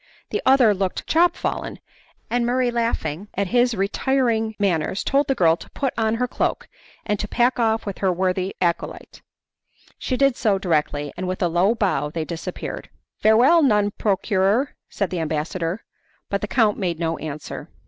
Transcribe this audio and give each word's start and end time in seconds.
The 0.31 0.41
other 0.47 0.73
looked 0.73 1.05
chop 1.05 1.35
fallen, 1.35 1.77
and 2.27 2.43
Murray 2.43 2.71
laughing 2.71 3.27
at 3.35 3.49
his 3.49 3.75
retiring 3.75 4.55
manners 4.57 5.03
told 5.03 5.27
the 5.27 5.35
girl 5.35 5.55
to 5.57 5.69
put 5.69 5.93
on 5.95 6.15
her 6.15 6.27
cloak 6.27 6.67
and 7.05 7.19
to 7.19 7.27
pack 7.27 7.59
off 7.59 7.85
with 7.85 7.99
her 7.99 8.11
worthy 8.11 8.55
acolyte. 8.59 9.21
She 9.99 10.17
did 10.17 10.35
so 10.35 10.57
directly, 10.57 11.13
and 11.15 11.27
with 11.27 11.43
a 11.43 11.47
low 11.47 11.75
bow 11.75 12.09
they 12.09 12.25
disappeared. 12.25 12.89
"Farewell, 13.19 13.61
nun 13.61 13.91
procurer!" 13.91 14.73
said 14.89 15.11
the 15.11 15.19
ambassador, 15.19 15.83
but 16.31 16.41
the 16.41 16.47
count 16.47 16.79
made 16.79 16.97
no 16.99 17.19
answer. 17.19 17.69